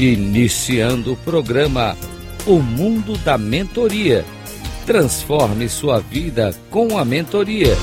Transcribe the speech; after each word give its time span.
Iniciando 0.00 1.14
o 1.14 1.16
programa 1.16 1.96
O 2.46 2.60
Mundo 2.60 3.18
da 3.18 3.36
Mentoria. 3.36 4.24
Transforme 4.86 5.68
sua 5.68 5.98
vida 5.98 6.54
com 6.70 6.96
a 6.96 7.04
mentoria. 7.04 7.74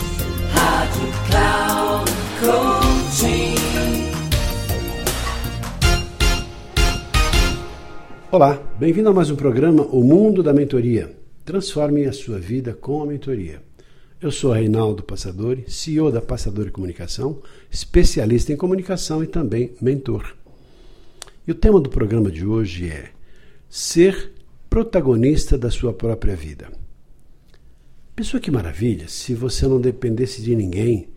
Rádio 0.54 1.12
Cloud 1.28 2.12
Coaching. 2.40 3.56
Olá, 8.32 8.64
bem-vindo 8.80 9.10
a 9.10 9.14
mais 9.14 9.30
um 9.30 9.36
programa 9.36 9.84
O 9.84 10.02
Mundo 10.02 10.42
da 10.42 10.54
Mentoria. 10.54 11.14
Transforme 11.44 12.06
a 12.06 12.14
sua 12.14 12.40
vida 12.40 12.74
com 12.74 13.04
a 13.04 13.06
mentoria. 13.06 13.62
Eu 14.22 14.32
sou 14.32 14.54
Reinaldo 14.54 15.04
Passadori, 15.04 15.66
CEO 15.68 16.10
da 16.10 16.22
Passadori 16.22 16.72
Comunicação, 16.72 17.42
especialista 17.70 18.54
em 18.54 18.56
comunicação 18.56 19.22
e 19.22 19.28
também 19.28 19.74
mentor. 19.82 20.34
E 21.48 21.52
o 21.52 21.56
tema 21.56 21.80
do 21.80 21.92
programa 21.92 22.32
de 22.32 22.44
hoje 22.44 22.90
é 22.90 23.12
ser 23.70 24.32
protagonista 24.68 25.56
da 25.56 25.70
sua 25.70 25.94
própria 25.94 26.36
vida. 26.36 26.72
Pessoa 28.16 28.42
que 28.42 28.50
maravilha 28.50 29.08
se 29.08 29.36
você 29.36 29.68
não 29.68 29.80
dependesse 29.80 30.42
de 30.42 30.56
ninguém, 30.56 31.08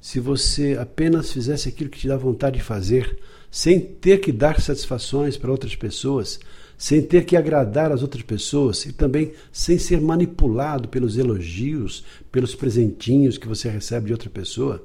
se 0.00 0.18
você 0.18 0.76
apenas 0.76 1.30
fizesse 1.30 1.68
aquilo 1.68 1.88
que 1.88 2.00
te 2.00 2.08
dá 2.08 2.16
vontade 2.16 2.58
de 2.58 2.64
fazer, 2.64 3.16
sem 3.48 3.78
ter 3.78 4.18
que 4.18 4.32
dar 4.32 4.60
satisfações 4.60 5.36
para 5.36 5.52
outras 5.52 5.76
pessoas, 5.76 6.40
sem 6.76 7.00
ter 7.00 7.24
que 7.24 7.36
agradar 7.36 7.92
as 7.92 8.02
outras 8.02 8.24
pessoas 8.24 8.84
e 8.86 8.92
também 8.92 9.34
sem 9.52 9.78
ser 9.78 10.00
manipulado 10.00 10.88
pelos 10.88 11.16
elogios, 11.16 12.04
pelos 12.32 12.56
presentinhos 12.56 13.38
que 13.38 13.46
você 13.46 13.68
recebe 13.68 14.06
de 14.06 14.12
outra 14.12 14.30
pessoa, 14.30 14.84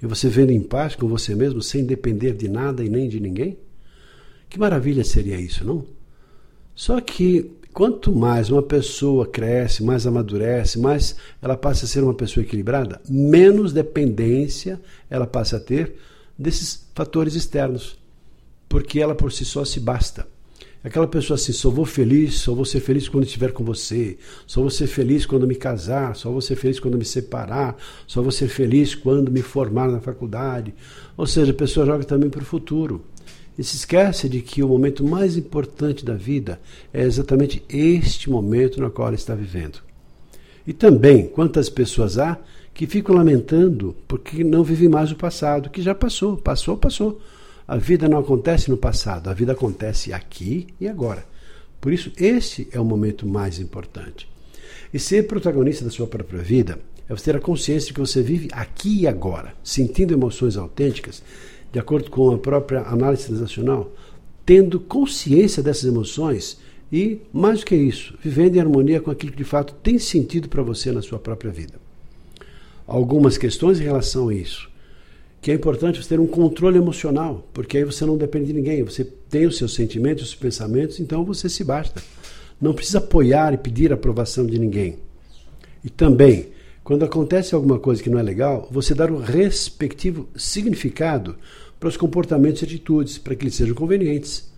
e 0.00 0.06
você 0.06 0.28
vendo 0.28 0.52
em 0.52 0.62
paz 0.62 0.94
com 0.94 1.08
você 1.08 1.34
mesmo 1.34 1.60
sem 1.60 1.84
depender 1.84 2.34
de 2.34 2.48
nada 2.48 2.84
e 2.84 2.88
nem 2.88 3.08
de 3.08 3.18
ninguém? 3.18 3.58
Que 4.48 4.58
maravilha 4.58 5.04
seria 5.04 5.40
isso, 5.40 5.64
não? 5.64 5.84
Só 6.74 7.00
que 7.00 7.50
quanto 7.72 8.14
mais 8.14 8.50
uma 8.50 8.62
pessoa 8.62 9.26
cresce, 9.26 9.82
mais 9.82 10.06
amadurece, 10.06 10.78
mais 10.78 11.16
ela 11.42 11.56
passa 11.56 11.84
a 11.84 11.88
ser 11.88 12.02
uma 12.02 12.14
pessoa 12.14 12.44
equilibrada, 12.44 13.00
menos 13.08 13.72
dependência 13.72 14.80
ela 15.10 15.26
passa 15.26 15.56
a 15.56 15.60
ter 15.60 15.94
desses 16.38 16.86
fatores 16.94 17.34
externos, 17.34 17.98
porque 18.68 19.00
ela 19.00 19.14
por 19.14 19.32
si 19.32 19.44
só 19.44 19.64
se 19.64 19.80
basta. 19.80 20.26
Aquela 20.84 21.08
pessoa 21.08 21.34
assim, 21.34 21.52
só 21.52 21.68
vou 21.68 21.84
feliz, 21.84 22.34
só 22.36 22.54
vou 22.54 22.64
ser 22.64 22.78
feliz 22.80 23.08
quando 23.08 23.24
estiver 23.24 23.52
com 23.52 23.64
você, 23.64 24.16
só 24.46 24.60
vou 24.60 24.70
ser 24.70 24.86
feliz 24.86 25.26
quando 25.26 25.46
me 25.46 25.56
casar, 25.56 26.14
só 26.14 26.30
vou 26.30 26.40
ser 26.40 26.54
feliz 26.54 26.78
quando 26.78 26.96
me 26.96 27.04
separar, 27.04 27.76
só 28.06 28.22
vou 28.22 28.30
ser 28.30 28.46
feliz 28.46 28.94
quando 28.94 29.30
me 29.30 29.42
formar 29.42 29.88
na 29.88 30.00
faculdade. 30.00 30.72
Ou 31.16 31.26
seja, 31.26 31.50
a 31.50 31.54
pessoa 31.54 31.84
joga 31.84 32.04
também 32.04 32.30
para 32.30 32.42
o 32.42 32.44
futuro 32.44 33.04
e 33.58 33.64
se 33.64 33.76
esquece 33.76 34.28
de 34.28 34.42
que 34.42 34.62
o 34.62 34.68
momento 34.68 35.04
mais 35.04 35.36
importante 35.36 36.04
da 36.04 36.14
vida 36.14 36.60
é 36.92 37.02
exatamente 37.02 37.62
este 37.68 38.28
momento 38.28 38.80
no 38.80 38.90
qual 38.90 39.12
está 39.14 39.34
vivendo. 39.34 39.78
E 40.66 40.72
também, 40.72 41.26
quantas 41.26 41.68
pessoas 41.68 42.18
há 42.18 42.38
que 42.74 42.86
ficam 42.86 43.14
lamentando 43.14 43.96
porque 44.06 44.44
não 44.44 44.62
vivem 44.62 44.88
mais 44.88 45.10
o 45.10 45.16
passado, 45.16 45.70
que 45.70 45.80
já 45.80 45.94
passou, 45.94 46.36
passou, 46.36 46.76
passou. 46.76 47.20
A 47.66 47.76
vida 47.76 48.08
não 48.08 48.18
acontece 48.18 48.70
no 48.70 48.76
passado, 48.76 49.28
a 49.28 49.34
vida 49.34 49.52
acontece 49.52 50.12
aqui 50.12 50.66
e 50.78 50.86
agora. 50.86 51.24
Por 51.80 51.92
isso, 51.92 52.12
esse 52.16 52.68
é 52.70 52.80
o 52.80 52.84
momento 52.84 53.26
mais 53.26 53.58
importante. 53.58 54.28
E 54.92 54.98
ser 54.98 55.26
protagonista 55.26 55.84
da 55.84 55.90
sua 55.90 56.06
própria 56.06 56.42
vida 56.42 56.78
é 57.08 57.14
você 57.14 57.24
ter 57.24 57.36
a 57.36 57.40
consciência 57.40 57.88
de 57.88 57.94
que 57.94 58.00
você 58.00 58.22
vive 58.22 58.48
aqui 58.52 59.02
e 59.02 59.08
agora, 59.08 59.54
sentindo 59.62 60.12
emoções 60.12 60.56
autênticas 60.56 61.22
de 61.76 61.80
acordo 61.80 62.10
com 62.10 62.30
a 62.30 62.38
própria 62.38 62.80
análise 62.84 63.26
transacional, 63.26 63.92
tendo 64.46 64.80
consciência 64.80 65.62
dessas 65.62 65.84
emoções 65.84 66.56
e, 66.90 67.20
mais 67.30 67.60
do 67.60 67.66
que 67.66 67.76
isso, 67.76 68.14
vivendo 68.24 68.56
em 68.56 68.60
harmonia 68.60 68.98
com 68.98 69.10
aquilo 69.10 69.32
que 69.32 69.36
de 69.36 69.44
fato 69.44 69.74
tem 69.82 69.98
sentido 69.98 70.48
para 70.48 70.62
você 70.62 70.90
na 70.90 71.02
sua 71.02 71.18
própria 71.18 71.50
vida. 71.50 71.74
Algumas 72.86 73.36
questões 73.36 73.78
em 73.78 73.82
relação 73.82 74.30
a 74.30 74.34
isso. 74.34 74.70
Que 75.42 75.50
é 75.50 75.54
importante 75.54 76.02
você 76.02 76.08
ter 76.08 76.18
um 76.18 76.26
controle 76.26 76.78
emocional, 76.78 77.46
porque 77.52 77.76
aí 77.76 77.84
você 77.84 78.06
não 78.06 78.16
depende 78.16 78.46
de 78.46 78.52
ninguém, 78.54 78.82
você 78.82 79.04
tem 79.28 79.44
os 79.44 79.58
seus 79.58 79.74
sentimentos, 79.74 80.22
os 80.22 80.30
seus 80.30 80.40
pensamentos, 80.40 80.98
então 80.98 81.26
você 81.26 81.46
se 81.46 81.62
basta. 81.62 82.02
Não 82.58 82.72
precisa 82.72 83.00
apoiar 83.00 83.52
e 83.52 83.58
pedir 83.58 83.92
aprovação 83.92 84.46
de 84.46 84.58
ninguém. 84.58 84.96
E 85.84 85.90
também, 85.90 86.46
quando 86.82 87.04
acontece 87.04 87.54
alguma 87.54 87.78
coisa 87.78 88.02
que 88.02 88.08
não 88.08 88.18
é 88.18 88.22
legal, 88.22 88.66
você 88.70 88.94
dar 88.94 89.10
o 89.10 89.18
respectivo 89.18 90.26
significado 90.34 91.36
para 91.78 91.88
os 91.88 91.96
comportamentos 91.96 92.62
e 92.62 92.64
atitudes, 92.64 93.18
para 93.18 93.34
que 93.34 93.44
eles 93.44 93.54
sejam 93.54 93.74
convenientes. 93.74 94.50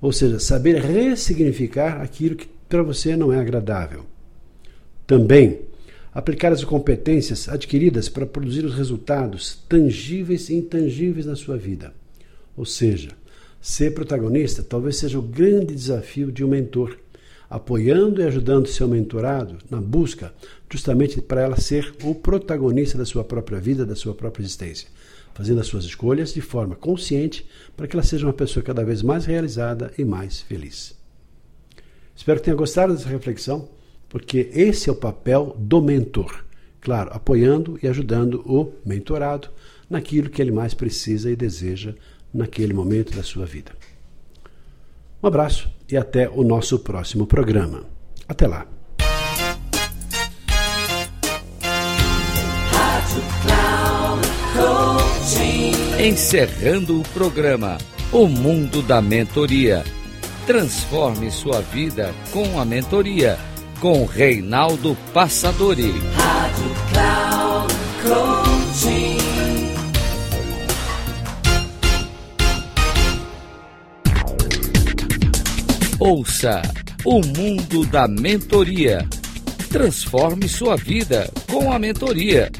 Ou 0.00 0.12
seja, 0.12 0.38
saber 0.38 0.76
ressignificar 0.76 2.00
aquilo 2.00 2.36
que 2.36 2.48
para 2.68 2.82
você 2.82 3.16
não 3.16 3.32
é 3.32 3.38
agradável. 3.38 4.04
Também, 5.06 5.60
aplicar 6.12 6.52
as 6.52 6.62
competências 6.64 7.48
adquiridas 7.48 8.08
para 8.08 8.26
produzir 8.26 8.64
os 8.64 8.74
resultados 8.74 9.62
tangíveis 9.68 10.50
e 10.50 10.54
intangíveis 10.54 11.26
na 11.26 11.34
sua 11.34 11.56
vida. 11.56 11.92
Ou 12.56 12.64
seja, 12.64 13.10
ser 13.60 13.94
protagonista 13.94 14.62
talvez 14.62 14.96
seja 14.96 15.18
o 15.18 15.22
grande 15.22 15.74
desafio 15.74 16.30
de 16.30 16.44
um 16.44 16.48
mentor, 16.48 16.96
apoiando 17.48 18.20
e 18.20 18.24
ajudando 18.24 18.66
seu 18.66 18.86
mentorado 18.86 19.58
na 19.70 19.80
busca 19.80 20.32
justamente 20.70 21.20
para 21.20 21.40
ela 21.40 21.56
ser 21.56 21.94
o 22.02 22.14
protagonista 22.14 22.98
da 22.98 23.04
sua 23.04 23.24
própria 23.24 23.58
vida, 23.58 23.86
da 23.86 23.96
sua 23.96 24.14
própria 24.14 24.42
existência 24.42 24.88
fazendo 25.38 25.60
as 25.60 25.68
suas 25.68 25.84
escolhas 25.84 26.34
de 26.34 26.40
forma 26.40 26.74
consciente 26.74 27.46
para 27.76 27.86
que 27.86 27.94
ela 27.94 28.02
seja 28.02 28.26
uma 28.26 28.32
pessoa 28.32 28.60
cada 28.60 28.84
vez 28.84 29.02
mais 29.02 29.24
realizada 29.24 29.92
e 29.96 30.04
mais 30.04 30.40
feliz. 30.40 30.96
Espero 32.16 32.40
que 32.40 32.46
tenha 32.46 32.56
gostado 32.56 32.92
dessa 32.92 33.08
reflexão, 33.08 33.68
porque 34.08 34.50
esse 34.52 34.88
é 34.88 34.92
o 34.92 34.96
papel 34.96 35.54
do 35.56 35.80
mentor. 35.80 36.44
Claro, 36.80 37.10
apoiando 37.12 37.78
e 37.80 37.86
ajudando 37.86 38.42
o 38.44 38.72
mentorado 38.84 39.48
naquilo 39.88 40.28
que 40.28 40.42
ele 40.42 40.50
mais 40.50 40.74
precisa 40.74 41.30
e 41.30 41.36
deseja 41.36 41.94
naquele 42.34 42.74
momento 42.74 43.14
da 43.14 43.22
sua 43.22 43.46
vida. 43.46 43.77
Um 45.22 45.26
abraço 45.26 45.70
e 45.90 45.96
até 45.96 46.28
o 46.28 46.42
nosso 46.44 46.78
próximo 46.78 47.26
programa. 47.26 47.84
Até 48.28 48.46
lá! 48.46 48.66
Encerrando 55.98 57.00
o 57.00 57.02
programa 57.08 57.76
O 58.12 58.28
Mundo 58.28 58.82
da 58.82 59.02
Mentoria. 59.02 59.84
Transforme 60.46 61.30
sua 61.30 61.60
vida 61.60 62.14
com 62.32 62.60
a 62.60 62.64
mentoria 62.64 63.36
com 63.80 64.04
Reinaldo 64.04 64.96
Passadori. 65.12 65.92
Rádio 66.16 66.74
Cloud 66.92 67.27
Ouça 75.98 76.62
o 77.04 77.20
mundo 77.20 77.84
da 77.86 78.06
mentoria. 78.06 79.04
Transforme 79.68 80.48
sua 80.48 80.76
vida 80.76 81.28
com 81.50 81.72
a 81.72 81.78
mentoria. 81.78 82.52